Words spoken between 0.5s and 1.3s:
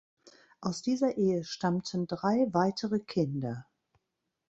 Aus dieser